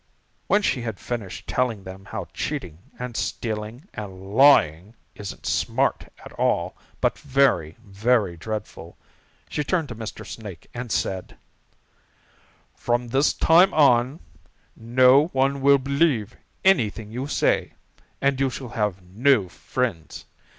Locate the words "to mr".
9.89-10.25